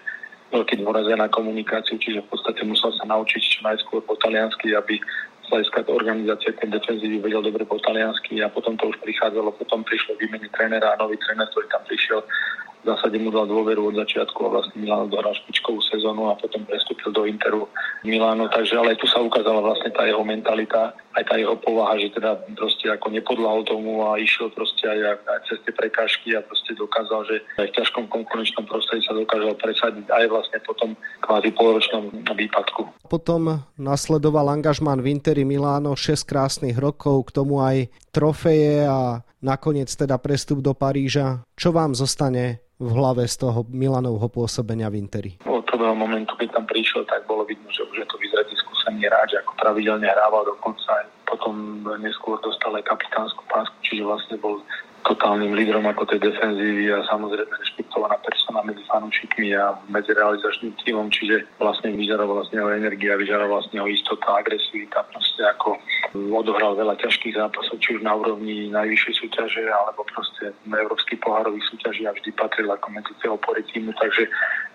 veľký 0.54 0.86
dôraz 0.86 1.10
na 1.10 1.26
komunikáciu, 1.28 1.98
čiže 1.98 2.22
v 2.24 2.30
podstate 2.30 2.62
musel 2.64 2.94
sa 2.94 3.10
naučiť 3.10 3.42
čo 3.42 3.60
najskôr 3.66 4.06
po 4.06 4.14
taliansky, 4.22 4.78
aby 4.78 5.02
hľadiska 5.54 5.86
organizácie 5.92 6.50
ten 6.58 6.74
defenzívy 6.74 7.22
vedel 7.22 7.46
dobre 7.46 7.62
po 7.66 7.78
taliansky 7.78 8.42
a 8.42 8.50
potom 8.50 8.74
to 8.74 8.90
už 8.90 8.98
prichádzalo, 9.06 9.54
potom 9.54 9.86
prišlo 9.86 10.18
výmeny 10.18 10.50
trénera 10.50 10.94
a 10.94 11.00
nový 11.02 11.18
tréner, 11.22 11.46
ktorý 11.54 11.68
tam 11.70 11.84
prišiel, 11.86 12.20
v 12.84 12.92
zásade 12.92 13.16
mu 13.22 13.32
dal 13.32 13.48
dôveru 13.48 13.94
od 13.94 13.96
začiatku 13.96 14.40
a 14.44 14.60
vlastne 14.60 14.76
Milano 14.82 15.08
dohral 15.08 15.32
špičkovú 15.40 15.80
sezónu 15.88 16.28
a 16.28 16.36
potom 16.36 16.68
prestúpil 16.68 17.16
do 17.16 17.24
Interu 17.24 17.72
Milano, 18.04 18.52
takže 18.52 18.76
ale 18.76 18.98
aj 18.98 19.00
tu 19.00 19.08
sa 19.08 19.24
ukázala 19.24 19.64
vlastne 19.64 19.94
tá 19.96 20.04
jeho 20.04 20.20
mentalita, 20.26 20.92
aj 21.14 21.24
tá 21.30 21.36
jeho 21.38 21.56
povaha, 21.58 21.98
že 22.02 22.14
teda 22.14 22.38
proste 22.58 22.90
ako 22.90 23.14
nepodlahol 23.14 23.62
tomu 23.66 24.02
a 24.06 24.18
išiel 24.18 24.50
proste 24.50 24.90
aj, 24.90 25.22
aj 25.22 25.40
cez 25.50 25.58
tie 25.64 25.74
prekážky 25.74 26.34
a 26.34 26.42
proste 26.42 26.74
dokázal, 26.74 27.22
že 27.30 27.36
aj 27.62 27.66
v 27.70 27.76
ťažkom 27.78 28.06
konkurenčnom 28.10 28.66
prostredí 28.66 29.06
sa 29.06 29.14
dokázal 29.14 29.54
presadiť 29.58 30.06
aj 30.10 30.26
vlastne 30.30 30.60
potom 30.66 30.90
kvázi 31.22 31.50
poloročnom 31.54 32.04
výpadku. 32.34 32.82
Potom 33.08 33.62
nasledoval 33.78 34.50
angažmán 34.50 35.06
v 35.06 35.14
Interi 35.14 35.46
Miláno 35.46 35.94
6 35.94 36.26
krásnych 36.26 36.78
rokov, 36.82 37.30
k 37.30 37.36
tomu 37.42 37.62
aj 37.62 37.94
trofeje 38.10 38.90
a 38.90 39.22
nakoniec 39.44 39.90
teda 39.94 40.18
prestup 40.18 40.66
do 40.66 40.74
Paríža. 40.74 41.46
Čo 41.54 41.76
vám 41.76 41.94
zostane 41.94 42.64
v 42.82 42.90
hlave 42.90 43.30
z 43.30 43.36
toho 43.38 43.64
Milanovho 43.70 44.28
pôsobenia 44.34 44.90
v 44.90 44.98
Interi? 44.98 45.32
Toho 45.74 45.98
momentu, 45.98 46.38
keď 46.38 46.54
tam 46.54 46.70
prišiel, 46.70 47.02
tak 47.10 47.26
bolo 47.26 47.50
vidno, 47.50 47.66
že 47.74 47.82
už 47.82 47.98
je 47.98 48.06
to 48.06 48.22
vyzretý 48.22 48.54
skúsený 48.62 49.10
hráč, 49.10 49.34
ako 49.42 49.58
pravidelne 49.58 50.06
hrával 50.06 50.46
dokonca 50.46 51.02
aj 51.02 51.06
potom 51.26 51.82
neskôr 51.98 52.38
dostal 52.46 52.78
aj 52.78 52.86
kapitánsku 52.86 53.42
pásku, 53.50 53.74
čiže 53.82 54.06
vlastne 54.06 54.38
bol 54.38 54.62
totálnym 55.04 55.58
lídrom 55.58 55.84
ako 55.90 56.06
tej 56.08 56.30
defenzívy 56.30 56.94
a 56.94 57.04
samozrejme 57.10 57.50
rešpektovaná 57.50 58.16
persona 58.22 58.62
medzi 58.64 58.86
fanúšikmi 58.88 59.52
a 59.58 59.76
medzi 59.90 60.14
realizačným 60.14 60.78
tímom, 60.86 61.10
čiže 61.12 61.44
vlastne 61.58 61.92
vyžarovala 61.92 62.46
vlastne 62.46 62.62
jeho 62.62 62.72
energia, 62.72 63.20
vyžarovala 63.20 63.60
vlastne 63.60 63.82
jeho 63.82 63.90
istota, 63.90 64.30
agresivita, 64.40 65.04
proste 65.12 65.42
ako 65.44 65.82
odohral 66.14 66.78
veľa 66.78 67.02
ťažkých 67.02 67.34
zápasov, 67.34 67.82
či 67.82 67.98
už 67.98 68.06
na 68.06 68.14
úrovni 68.14 68.70
najvyššej 68.70 69.14
súťaže, 69.18 69.66
alebo 69.66 70.06
proste 70.06 70.54
na 70.70 70.78
európsky 70.78 71.18
pohárových 71.18 71.66
súťaží 71.74 72.06
a 72.06 72.14
vždy 72.14 72.30
patril 72.38 72.70
ako 72.70 72.88
medzi 72.94 73.14
tie 73.18 73.30
opory 73.34 73.66
týmu, 73.74 73.90
takže 73.98 74.30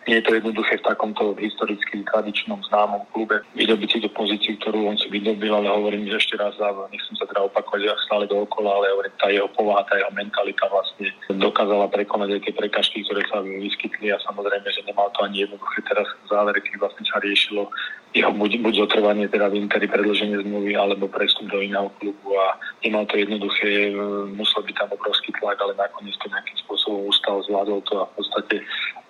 nie 0.08 0.18
je 0.18 0.24
to 0.24 0.40
jednoduché 0.40 0.80
v 0.80 0.88
takomto 0.88 1.36
historicky 1.36 2.00
tradičnom 2.08 2.64
známom 2.72 3.04
klube 3.12 3.44
vydobiť 3.54 3.88
si 3.92 3.98
tú 4.00 4.08
pozíciu, 4.08 4.56
ktorú 4.58 4.88
on 4.88 4.96
si 4.96 5.06
vydobil, 5.12 5.52
ale 5.52 5.68
hovorím, 5.68 6.08
ešte 6.08 6.40
raz, 6.40 6.56
nechcem 6.90 7.14
sa 7.14 7.28
teda 7.28 7.44
opakovať 7.44 7.92
stále 8.08 8.24
dookola, 8.24 8.72
ale 8.80 8.90
hovorím, 8.96 9.14
tá 9.20 9.28
jeho 9.28 9.46
povaha, 9.52 9.84
tá 9.84 10.00
jeho 10.00 10.10
mentalita 10.16 10.64
vlastne 10.72 11.12
dokázala 11.28 11.92
prekonať 11.92 12.40
aj 12.40 12.42
tie 12.48 12.54
prekažky, 12.56 12.98
ktoré 13.04 13.22
sa 13.28 13.44
vyskytli 13.44 14.08
a 14.10 14.18
samozrejme, 14.24 14.64
že 14.64 14.82
nemal 14.88 15.12
to 15.12 15.22
ani 15.28 15.44
jednoduché 15.44 15.84
teraz 15.84 16.08
v 16.24 16.56
keď 16.56 16.74
vlastne 16.80 17.04
sa 17.04 17.20
riešilo 17.20 17.68
jeho 18.16 18.32
buď, 18.32 18.64
buď 18.64 18.74
zotrvanie 18.88 19.28
teda 19.28 19.52
v 19.52 19.60
Interi 19.60 19.84
predloženie 19.84 20.40
zmluvy 20.40 20.72
alebo 20.72 21.12
prestup 21.12 21.44
do 21.52 21.60
iného 21.60 21.92
klubu 22.00 22.32
a 22.40 22.56
nemal 22.80 23.04
to 23.04 23.20
jednoduché, 23.20 23.92
musel 24.32 24.64
byť 24.64 24.74
tam 24.80 24.88
obrovský 24.96 25.30
tlak, 25.36 25.60
ale 25.60 25.76
nakoniec 25.76 26.16
to 26.16 26.32
nejakým 26.32 26.56
spôsobom 26.64 27.04
ustal, 27.04 27.44
zvládol 27.44 27.84
to 27.84 27.94
a 28.00 28.08
v 28.08 28.12
podstate 28.16 28.56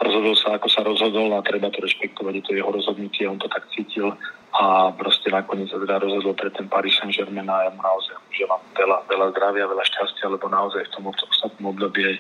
rozhodol 0.03 0.35
sa, 0.35 0.49
ako 0.59 0.69
sa 0.69 0.81
rozhodol 0.83 1.31
a 1.39 1.47
treba 1.47 1.71
to 1.71 1.79
rešpektovať, 1.79 2.33
je 2.43 2.45
to 2.45 2.53
jeho 2.59 2.71
rozhodnutie, 2.75 3.25
on 3.31 3.39
to 3.39 3.47
tak 3.47 3.63
cítil 3.71 4.19
a 4.59 4.91
proste 4.91 5.31
nakoniec 5.31 5.71
sa 5.71 5.79
teda 5.79 6.03
rozhodol 6.03 6.35
pre 6.35 6.51
ten 6.51 6.67
Paris 6.67 6.99
Saint-Germain 6.99 7.47
a 7.47 7.69
ja 7.69 7.71
mu 7.71 7.79
naozaj 7.79 8.19
želám 8.35 8.63
veľa, 8.75 8.99
veľa 9.07 9.27
zdravia, 9.31 9.71
veľa 9.71 9.85
šťastia, 9.87 10.27
lebo 10.27 10.51
naozaj 10.51 10.83
v 10.91 10.93
tom 10.99 11.05
ostatnom 11.07 11.71
období 11.71 12.19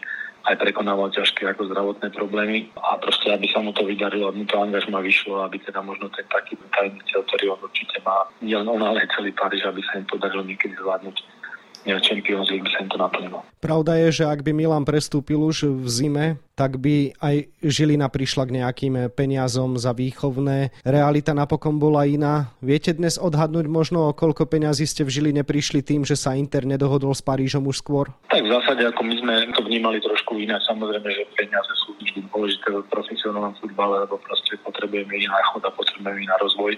aj 0.48 0.56
prekonával 0.56 1.12
ťažké 1.12 1.44
ako 1.44 1.68
zdravotné 1.68 2.08
problémy. 2.16 2.72
A 2.80 2.96
proste, 2.96 3.28
aby 3.28 3.44
sa 3.52 3.60
mu 3.60 3.76
to 3.76 3.84
vydarilo, 3.84 4.32
aby 4.32 4.42
mu 4.42 4.48
to 4.48 4.56
angažma 4.56 5.04
vyšlo, 5.04 5.44
aby 5.44 5.60
teda 5.60 5.84
možno 5.84 6.08
ten 6.08 6.24
taký 6.32 6.56
tajný 6.72 7.00
cieľ, 7.04 7.22
ktorý 7.28 7.44
on 7.52 7.60
určite 7.68 8.00
má, 8.00 8.24
nielen 8.40 8.68
on, 8.68 8.80
ale 8.80 9.04
celý 9.12 9.30
Paríž, 9.36 9.68
aby 9.68 9.84
sa 9.84 10.00
im 10.00 10.08
podarilo 10.08 10.42
niekedy 10.48 10.72
zvládnuť 10.80 11.37
Champions 11.96 12.52
League 12.52 12.68
im 12.68 12.88
to 12.92 13.00
naplnilo. 13.00 13.40
Pravda 13.58 13.96
je, 14.06 14.22
že 14.22 14.24
ak 14.28 14.44
by 14.44 14.52
Milan 14.52 14.84
prestúpil 14.84 15.40
už 15.40 15.72
v 15.72 15.86
zime, 15.88 16.26
tak 16.54 16.76
by 16.78 17.16
aj 17.18 17.48
Žilina 17.64 18.06
prišla 18.12 18.44
k 18.46 18.54
nejakým 18.60 18.94
peniazom 19.16 19.80
za 19.80 19.96
výchovné. 19.96 20.70
Realita 20.84 21.32
napokon 21.32 21.80
bola 21.80 22.04
iná. 22.04 22.52
Viete 22.60 22.92
dnes 22.94 23.16
odhadnúť 23.18 23.66
možno, 23.66 24.10
o 24.10 24.16
koľko 24.16 24.46
peňazí 24.46 24.84
ste 24.84 25.02
v 25.02 25.10
Žiline 25.10 25.42
prišli 25.42 25.80
tým, 25.82 26.04
že 26.04 26.14
sa 26.18 26.36
Inter 26.36 26.68
nedohodol 26.68 27.14
s 27.16 27.22
Parížom 27.24 27.66
už 27.66 27.82
skôr? 27.82 28.10
Tak 28.30 28.42
v 28.44 28.52
zásade, 28.52 28.82
ako 28.84 29.00
my 29.06 29.14
sme 29.18 29.34
to 29.54 29.62
vnímali 29.64 29.98
trošku 30.02 30.38
inak. 30.38 30.62
Samozrejme, 30.66 31.08
že 31.08 31.22
peniaze 31.34 31.72
sú 31.86 31.94
vždy 31.98 32.26
dôležité 32.30 32.68
v 32.74 32.90
profesionálnom 32.90 33.54
futbale, 33.58 34.06
lebo 34.06 34.18
proste 34.22 34.54
potrebujeme 34.62 35.14
iná 35.14 35.38
chod 35.50 35.62
a 35.66 35.70
potrebujeme 35.74 36.26
iná 36.26 36.36
rozvoj 36.42 36.74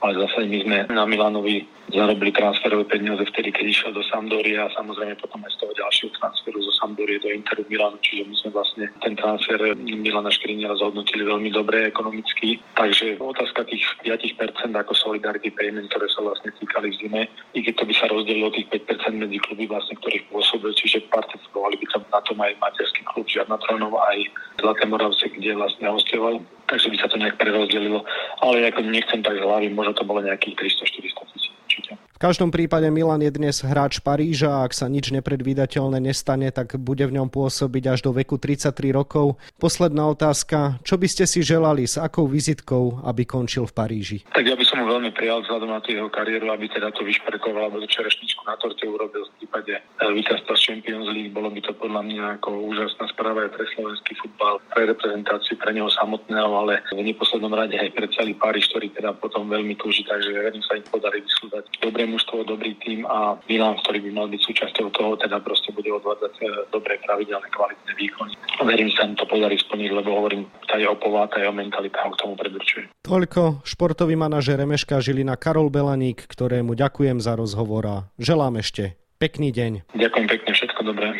ale 0.00 0.12
zase 0.26 0.46
my 0.46 0.58
sme 0.62 0.76
na 0.90 1.04
Milanovi 1.04 1.66
zarobili 1.88 2.32
transferové 2.32 2.84
peniaze 2.84 3.24
vtedy, 3.32 3.48
keď 3.48 3.64
išiel 3.64 3.90
do 3.96 4.04
Sampdory 4.12 4.60
a 4.60 4.68
samozrejme 4.76 5.16
potom 5.24 5.40
aj 5.40 5.56
z 5.56 5.58
toho 5.64 5.72
ďalšieho 5.72 6.10
transferu 6.20 6.58
zo 6.60 6.72
Sampdory 6.76 7.16
do 7.16 7.32
Interu 7.32 7.64
Milanu, 7.72 7.96
čiže 8.04 8.28
my 8.28 8.34
sme 8.36 8.50
vlastne 8.52 8.84
ten 9.00 9.16
transfer 9.16 9.56
Milana 9.80 10.28
Škriniara 10.28 10.76
zhodnotili 10.76 11.24
veľmi 11.24 11.48
dobre 11.48 11.88
ekonomicky. 11.88 12.60
Takže 12.76 13.16
otázka 13.16 13.64
tých 13.72 13.84
5% 14.04 14.36
ako 14.76 14.92
solidarity 14.92 15.48
payment, 15.48 15.88
ktoré 15.88 16.12
sa 16.12 16.20
vlastne 16.20 16.52
týkali 16.60 16.92
zime, 17.00 17.24
i 17.56 17.64
keď 17.64 17.74
to 17.80 17.84
by 17.88 17.94
sa 17.96 18.06
rozdelilo 18.12 18.52
tých 18.52 18.68
5% 18.68 19.16
medzi 19.16 19.38
kluby, 19.40 19.64
vlastne, 19.64 19.96
ktorých 19.96 20.28
pôsobil, 20.28 20.76
čiže 20.76 21.08
participovali 21.08 21.80
by 21.80 21.86
tam 21.88 22.02
na 22.12 22.20
tom 22.20 22.36
aj 22.44 22.52
materský 22.60 23.00
klub 23.18 23.26
Žiadna 23.26 23.58
Trónov, 23.66 23.98
aj 23.98 24.18
Zlaté 24.62 24.86
Moravce, 24.86 25.26
kde 25.26 25.58
vlastne 25.58 25.90
hostoval 25.90 26.38
takže 26.68 26.92
by 26.92 26.96
sa 27.00 27.08
to 27.08 27.16
nejak 27.16 27.40
prerozdelilo. 27.40 28.04
Ale 28.44 28.68
ako 28.68 28.84
nechcem 28.84 29.24
tak 29.24 29.40
z 29.40 29.42
hlavy, 29.42 29.72
možno 29.72 29.96
to 29.96 30.04
bolo 30.04 30.20
nejakých 30.20 30.76
300-400 30.84 31.32
tisíc 31.32 31.52
určite. 31.64 31.92
V 32.18 32.26
každom 32.26 32.50
prípade 32.50 32.90
Milan 32.90 33.22
je 33.22 33.30
dnes 33.30 33.54
hráč 33.62 34.02
Paríža 34.02 34.50
a 34.50 34.66
ak 34.66 34.74
sa 34.74 34.90
nič 34.90 35.14
nepredvídateľné 35.14 36.02
nestane, 36.02 36.50
tak 36.50 36.74
bude 36.74 37.06
v 37.06 37.14
ňom 37.14 37.30
pôsobiť 37.30 37.94
až 37.94 38.02
do 38.02 38.10
veku 38.10 38.42
33 38.42 38.74
rokov. 38.90 39.38
Posledná 39.54 40.02
otázka, 40.10 40.82
čo 40.82 40.98
by 40.98 41.06
ste 41.06 41.30
si 41.30 41.46
želali, 41.46 41.86
s 41.86 41.94
akou 41.94 42.26
vizitkou, 42.26 43.06
aby 43.06 43.22
končil 43.22 43.70
v 43.70 43.72
Paríži? 43.78 44.18
Tak 44.34 44.50
ja 44.50 44.58
by 44.58 44.64
som 44.66 44.82
mu 44.82 44.90
veľmi 44.90 45.14
prijal 45.14 45.46
vzhľadom 45.46 45.70
na 45.70 45.78
jeho 45.78 46.10
kariéru, 46.10 46.50
aby 46.50 46.66
teda 46.66 46.90
to 46.90 47.06
vyšperkoval, 47.06 47.70
alebo 47.70 47.86
čerešničku 47.86 48.42
na 48.50 48.58
torte 48.58 48.82
urobil 48.82 49.22
v 49.22 49.32
prípade 49.38 49.78
eh, 49.78 50.10
víťazstva 50.10 50.58
Champions 50.58 51.06
League. 51.14 51.30
Bolo 51.30 51.54
by 51.54 51.62
to 51.62 51.70
podľa 51.78 52.02
mňa 52.02 52.42
ako 52.42 52.66
úžasná 52.66 53.14
správa 53.14 53.46
aj 53.46 53.54
pre 53.54 53.62
slovenský 53.78 54.18
futbal, 54.18 54.58
pre 54.74 54.90
reprezentáciu, 54.90 55.54
pre 55.54 55.70
neho 55.70 55.86
samotného, 55.94 56.50
ale 56.50 56.82
v 56.90 56.98
neposlednom 56.98 57.54
rade 57.54 57.78
aj 57.78 57.94
pre 57.94 58.10
celý 58.10 58.34
Paríž, 58.34 58.66
ktorý 58.74 58.90
teda 58.90 59.14
potom 59.14 59.46
veľmi 59.46 59.78
túži, 59.78 60.02
takže 60.02 60.34
verím 60.34 60.66
sa 60.66 60.74
im 60.74 60.82
podarí 60.90 61.22
vyslúdať 61.22 61.62
dobre 61.78 62.07
mužstvo, 62.08 62.48
dobrý 62.48 62.74
tým 62.80 63.04
a 63.04 63.36
Milan, 63.46 63.76
ktorý 63.84 64.04
by 64.08 64.10
mal 64.12 64.26
byť 64.32 64.40
súčasťou 64.40 64.88
toho, 64.92 65.16
teda 65.20 65.38
proste 65.44 65.70
bude 65.72 65.88
odvádzať 65.92 66.32
e, 66.40 66.44
dobré, 66.72 66.98
pravidelné, 67.04 67.48
kvalitné 67.52 67.92
výkony. 67.94 68.32
Verím, 68.64 68.90
sa 68.92 69.06
im 69.06 69.14
to 69.14 69.24
podarí 69.28 69.56
splniť, 69.60 69.90
lebo 69.92 70.10
hovorím, 70.18 70.48
tá 70.66 70.80
jeho 70.80 70.96
pová, 70.98 71.30
tá 71.30 71.38
jeho 71.38 71.54
mentalita 71.54 72.02
ho 72.04 72.10
k 72.12 72.20
tomu 72.20 72.34
predurčuje. 72.34 72.90
Toľko 73.06 73.62
športový 73.62 74.18
manažer 74.18 74.58
Remeška 74.58 74.98
Žilina 74.98 75.38
Karol 75.38 75.70
Belaník, 75.70 76.26
ktorému 76.26 76.74
ďakujem 76.74 77.22
za 77.22 77.38
rozhovor 77.38 77.84
a 77.86 77.96
želám 78.18 78.60
ešte 78.60 79.07
pekný 79.18 79.50
deň. 79.50 79.90
Ďakujem 79.98 80.26
pekne, 80.30 80.50
všetko 80.54 80.80
dobré. 80.86 81.10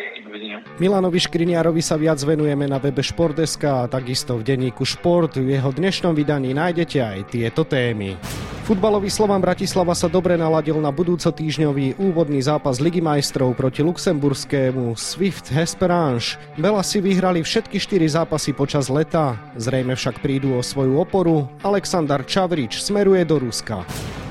Milanovi 0.79 1.19
Škriniarovi 1.19 1.83
sa 1.83 1.99
viac 1.99 2.23
venujeme 2.23 2.63
na 2.63 2.79
webe 2.79 3.03
Športeska 3.03 3.83
a 3.83 3.89
takisto 3.91 4.39
v 4.39 4.47
denníku 4.47 4.87
Šport. 4.87 5.35
V 5.35 5.59
jeho 5.59 5.69
dnešnom 5.75 6.15
vydaní 6.15 6.55
nájdete 6.55 6.97
aj 7.03 7.19
tieto 7.35 7.67
témy. 7.67 8.15
Futbalový 8.63 9.09
Slovan 9.09 9.41
Bratislava 9.41 9.97
sa 9.97 10.05
dobre 10.05 10.37
naladil 10.37 10.77
na 10.77 10.93
budúco 10.93 11.27
týždňový 11.27 11.99
úvodný 11.99 12.39
zápas 12.39 12.77
Ligy 12.77 13.01
majstrov 13.01 13.57
proti 13.57 13.81
luxemburskému 13.81 14.93
Swift 14.93 15.49
Hesperange. 15.49 16.37
Bela 16.55 16.85
si 16.85 17.01
vyhrali 17.01 17.41
všetky 17.41 17.81
4 17.81 18.21
zápasy 18.21 18.53
počas 18.53 18.87
leta, 18.87 19.35
zrejme 19.57 19.97
však 19.97 20.21
prídu 20.21 20.53
o 20.53 20.61
svoju 20.61 21.01
oporu. 21.01 21.49
Aleksandar 21.65 22.23
Čavrič 22.23 22.79
smeruje 22.79 23.25
do 23.25 23.41
Ruska. 23.41 23.83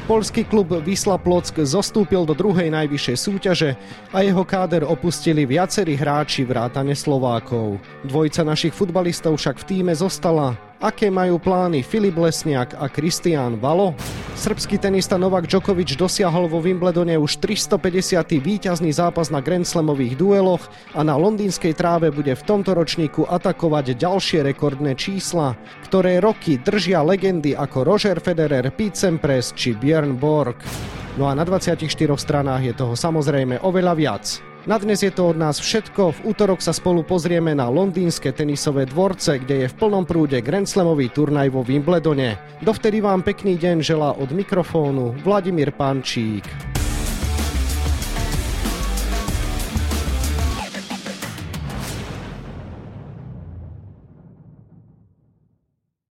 Polský 0.09 0.49
klub 0.49 0.73
Vysla 0.73 1.21
Plock 1.21 1.61
zostúpil 1.69 2.25
do 2.25 2.33
druhej 2.33 2.73
najvyššej 2.73 3.17
súťaže 3.29 3.77
a 4.09 4.25
jeho 4.25 4.41
káder 4.41 4.81
opustili 4.81 5.45
viacerí 5.45 6.01
hráči 6.01 6.49
vrátane 6.49 6.97
Slovákov. 6.97 7.77
Dvojica 8.09 8.41
našich 8.41 8.73
futbalistov 8.73 9.37
však 9.37 9.61
v 9.61 9.65
týme 9.69 9.93
zostala 9.93 10.57
Aké 10.79 11.11
majú 11.11 11.43
plány 11.43 11.83
Filip 11.83 12.15
Lesniak 12.15 12.79
a 12.79 12.87
Kristián 12.87 13.59
Valo? 13.59 13.99
Srbský 14.39 14.79
tenista 14.79 15.19
Novak 15.19 15.51
Djokovic 15.51 15.99
dosiahol 15.99 16.47
vo 16.47 16.63
Wimbledone 16.63 17.19
už 17.19 17.43
350. 17.43 18.39
víťazný 18.39 18.95
zápas 18.95 19.27
na 19.27 19.43
Grand 19.43 19.67
Slamových 19.67 20.15
dueloch 20.15 20.71
a 20.95 21.03
na 21.03 21.19
londýnskej 21.19 21.75
tráve 21.75 22.15
bude 22.15 22.31
v 22.31 22.47
tomto 22.47 22.79
ročníku 22.79 23.27
atakovať 23.27 23.99
ďalšie 23.99 24.47
rekordné 24.47 24.95
čísla, 24.95 25.59
ktoré 25.83 26.23
roky 26.23 26.63
držia 26.63 27.03
legendy 27.03 27.59
ako 27.59 27.83
Roger 27.83 28.23
Federer, 28.23 28.71
Pete 28.71 28.95
Sampras 28.95 29.51
či 29.59 29.75
Björn 29.75 30.15
Borg. 30.15 30.63
No 31.19 31.27
a 31.27 31.35
na 31.35 31.43
24 31.43 31.91
stranách 32.15 32.63
je 32.71 32.75
toho 32.79 32.95
samozrejme 32.95 33.67
oveľa 33.67 33.95
viac. 33.99 34.48
Na 34.67 34.75
dnes 34.75 34.99
je 34.99 35.13
to 35.15 35.31
od 35.31 35.39
nás 35.39 35.63
všetko. 35.63 36.19
V 36.19 36.35
útorok 36.35 36.59
sa 36.59 36.75
spolu 36.75 37.07
pozrieme 37.07 37.55
na 37.55 37.71
londýnske 37.71 38.35
tenisové 38.35 38.91
dvorce, 38.91 39.39
kde 39.39 39.63
je 39.63 39.71
v 39.71 39.79
plnom 39.79 40.03
prúde 40.03 40.41
Grand 40.43 40.67
Slamový 40.67 41.15
turnaj 41.15 41.55
vo 41.55 41.63
Wimbledone. 41.63 42.35
Dovtedy 42.67 42.99
vám 42.99 43.23
pekný 43.23 43.55
deň 43.55 43.87
želá 43.87 44.19
od 44.19 44.35
mikrofónu 44.35 45.15
Vladimír 45.23 45.71
Pančík. 45.71 46.78